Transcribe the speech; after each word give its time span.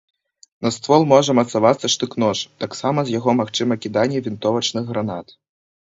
На 0.67 0.71
ствол 0.75 1.01
можа 1.11 1.35
мацавацца 1.39 1.91
штык-нож, 1.95 2.37
таксама 2.63 2.99
з 3.11 3.15
яго 3.19 3.31
магчыма 3.43 3.73
кіданне 3.85 4.17
вінтовачных 4.29 4.83
гранат. 4.93 5.27